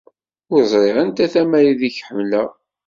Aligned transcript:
Ur 0.53 0.61
ẓriɣ 0.71 0.97
anta 1.03 1.25
tama 1.33 1.57
ideg 1.69 1.95
hemmleɣ. 2.07 2.49